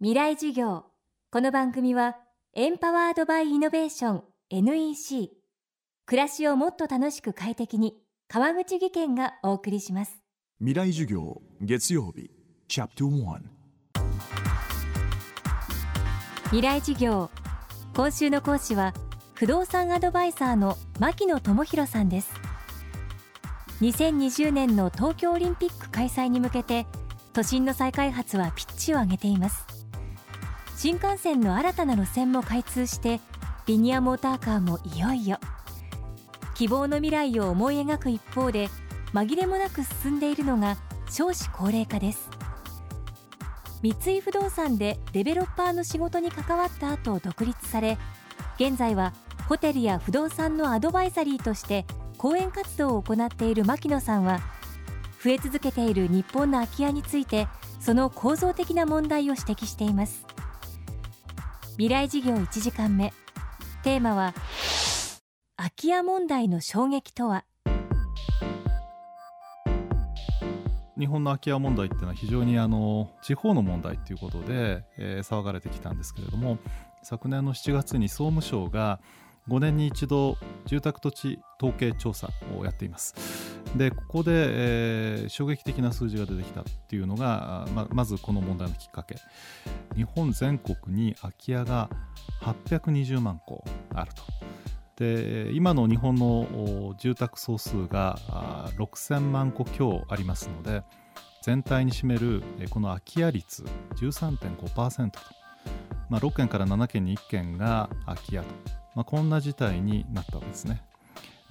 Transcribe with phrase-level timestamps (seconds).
[0.00, 0.84] 未来授業。
[1.32, 2.16] この番組は
[2.54, 5.30] エンパワードバイイノベーション NEC
[6.06, 7.96] 暮らしをもっと楽しく快適に
[8.28, 10.22] 川口義賢がお送りします。
[10.60, 12.30] 未来授業月曜日
[12.68, 13.40] チャプター
[16.44, 17.28] 未来授業。
[17.96, 18.94] 今週の講師は
[19.34, 22.30] 不動産アドバイザーの牧野智博さんです。
[23.80, 26.86] 2020年の東京オリンピック開催に向けて
[27.32, 29.77] 都心の再開発はピッチを上げています
[30.78, 33.20] 新幹線の新たな路線も開通して
[33.66, 35.40] リニアモーターカーもいよいよ。
[36.54, 38.68] 希望の未来を思い描く一方で
[39.12, 40.76] 紛れもなく進んでいるのが
[41.10, 42.30] 少子高齢化です。
[43.82, 47.98] 三井不動産でデベロッパーの仕事に関わった後独立され
[48.54, 49.12] 現在は
[49.48, 51.86] ホテルや不動産のアドバイザリーとして
[52.18, 54.38] 講演活動を行っている牧野さんは
[55.24, 57.48] 増え続けている日本の空き家について
[57.80, 60.37] その構造的な問題を指摘しています。
[61.78, 63.12] 未来事業1時間目。
[63.84, 64.34] テーマは
[65.56, 67.44] 空き家問題の衝撃とは？
[70.98, 76.58] 日本の空き家問題っていうのは非常にあの地方の問題っていうことで、えー、騒がれてきたんですけれども
[77.04, 78.98] 昨年の7月に総務省が
[79.48, 83.14] 5年に一度住宅土地統計調査をやっています。
[83.76, 89.16] でここで、えー、衝撃的な数字が出てきたっていうのがままずこの問題のきっかけ。
[89.96, 91.90] 日本全国に空き家が
[92.42, 94.22] 820万戸あると。
[94.96, 98.18] で今の日本の住宅総数が
[98.78, 100.82] 6000万戸強ありますので
[101.42, 105.20] 全体に占めるこの空き家率13.5%と、
[106.10, 108.46] まあ、6件から7件に1件が空き家と、
[108.98, 110.82] まあ、こんな事態になったわけですね。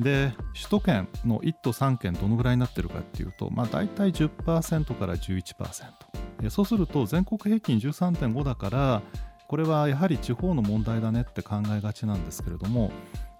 [0.00, 9.02] で首都圏の1都3県どのぐらいになってるかっていうと、まあ、大体10%から11%そうすると全国平均13.5だから
[9.46, 12.90] これはやはり地方の問題だねって考えがちなんですけれども、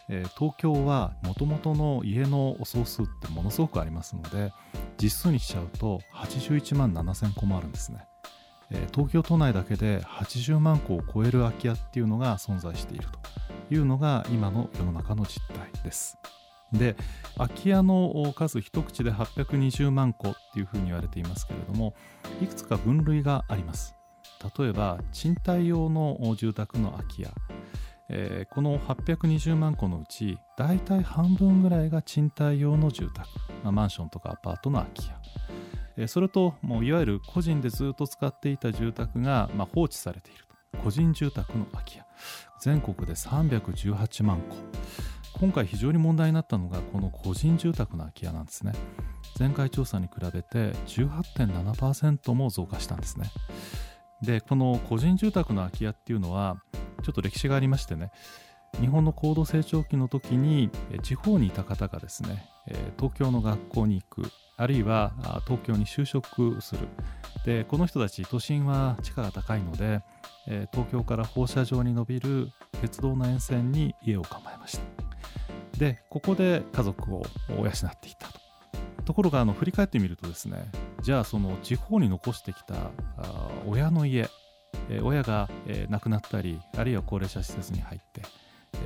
[0.09, 4.53] え、東京はもともとの家の総数ってものすごくありますので
[5.03, 8.07] 実数にしちゃうと81万7000戸もあるんですね、
[8.71, 13.19] え、東京都内だけで80万戸を超える空き家っていうのが存在していると。
[13.71, 16.19] いうのが今の世の中の実態です。
[16.73, 16.97] で
[17.37, 21.95] 空き家の数一口で820万戸っていうふうに言われていますけれども
[22.43, 23.95] いくつか分類があります。
[24.59, 27.31] 例えば賃貸用の住宅の空き家、
[28.09, 33.29] えー、この820万戸のうち大体半分ぐらいが賃貸用の住宅、
[33.65, 35.15] まあ、マンションとかアパートの空き家、
[35.97, 40.46] えー、それともういわゆる個人でずっと使っていた住宅が、まあ、放置されている。
[40.83, 42.05] 個人住宅の空き家。
[42.61, 44.57] 全国で318万戸。
[45.39, 48.73] 今回非常に問題になったのがこの個人住宅の空き家なんですね。
[49.39, 53.31] 前回調査に比べて18.7%も増加したんですね。
[54.23, 56.57] でこの個人住宅の空き家っていうのは
[57.03, 58.11] ちょっと歴史がありましてね
[58.81, 60.71] 日本の高度成長期の時に
[61.03, 62.45] 地方にいた方がですね
[62.99, 65.13] 東京の学校に行くあるいは
[65.47, 66.89] 東京に就職する。
[67.45, 70.03] でこの人たち都心は地価が高いので
[70.73, 72.51] 東京から放射状に伸びる
[72.81, 74.83] 鉄道の沿線に家を構えました。
[75.79, 78.47] でここで家族を養っていたと。
[79.05, 80.69] ところがあの振り返ってみるとですね
[81.03, 82.91] じゃあその地方に残してきた
[83.65, 84.29] 親の家、
[85.03, 85.49] 親が、
[85.89, 88.23] 亡くなったりあるいは高齢者施設に入って、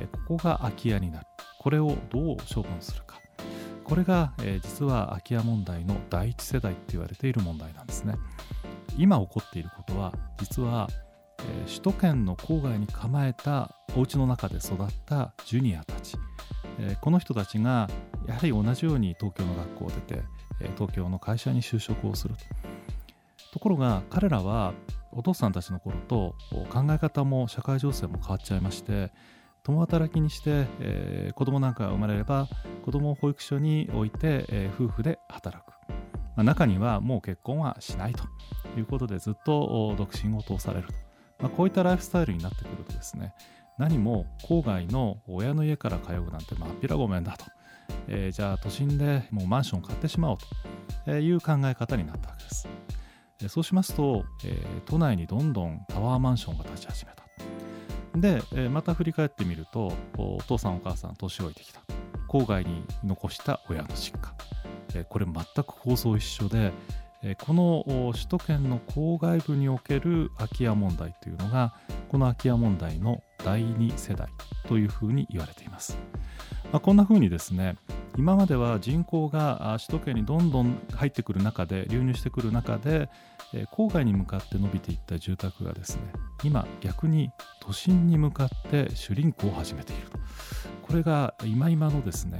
[0.01, 1.27] えここが空き家になる。
[1.59, 3.19] これをどう処分するか。
[3.83, 8.15] これが、え実は空き家問題の第一世代って言われている問題なんですね。
[8.97, 10.87] 今起こっていることは実は、
[11.39, 16.17] え首都圏の郊外に構えたお家の中で育ったジュニアたち。
[16.79, 17.89] えこの人たちが
[18.27, 20.23] やはり同じように東京の学校を出て、
[20.61, 22.45] え東京の会社に就職をすると。
[23.51, 24.73] ところが彼らは
[25.11, 26.35] お父さんたちの頃と
[26.69, 29.11] 考え方も社会情勢も変わっちゃいまして
[29.63, 32.47] 共働きにして、えー、子供なんかが生まれれば
[32.83, 35.95] 子供を保育所に置いて、えー、夫婦で働く、ま
[36.37, 38.23] あ、中にはもう結婚はしないと
[38.77, 40.93] いうことでずっと独身を通されると、
[41.39, 43.33] まあ、こういったライフスタイルになってくるとですね
[43.77, 47.45] 何も郊外の親の家から通うなんてまっぴらごめんだと、
[48.07, 50.45] えー、じゃあ都心でもうマンション買ってしまおうと。
[51.07, 52.67] いう考え方になったわけです、
[53.47, 57.20] そうしますと、えー、都内にどんどんタワーマンションが建ち始めた。
[58.15, 61.81] で、えまた振り返ってみるとお父さんお母さん年老いてきた。
[62.27, 64.33] 郊外に残した親の実家、
[64.95, 66.71] えこれ全く構造一緒で
[67.23, 71.75] えこの首都圏の郊外部における空き家問題というのが
[72.09, 74.27] この空き家問題の第2世代
[74.67, 75.97] というふうに言われています。
[76.71, 77.75] まあ、こんな風にですね
[78.17, 83.09] 今までは人口が首都圏にどんどん入ってくる中で流入してくる中で
[83.73, 86.03] 郊外に向かって伸びていった住宅がですね
[86.43, 87.31] 今逆に
[87.61, 90.19] 都心に向かってシュリンクを始めていると。
[90.81, 92.37] これが今今のですね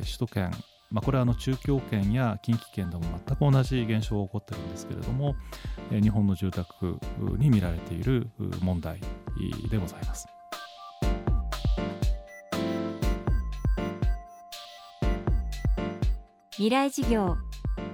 [0.00, 0.50] 首都圏
[0.90, 5.34] まあ、これはあの中京圏や近畿圏でも全く同じ現象が起こってるんですけれども
[5.90, 7.00] 日本の住宅
[7.36, 8.28] に見られている
[8.60, 9.00] 問題
[9.70, 10.28] でございます。
[16.52, 17.36] 未来事業。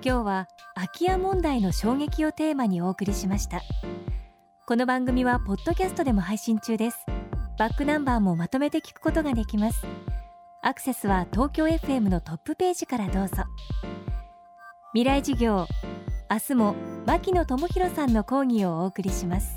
[0.05, 3.63] 今日は空き家問題の衝撃をテーマにお送りしました。
[4.71, 7.05] この番組はポッドキャストでも配信中です。
[7.59, 9.85] バックナンバーもまとめて聞くことができます。
[10.63, 13.43] アクセスは東京 FM のトップページからどうぞ。
[14.93, 15.67] 未来事業
[16.31, 19.57] 明日も牧野智博さんの講義をお送りします。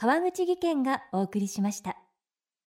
[0.00, 1.97] 川口技研がお送りしました。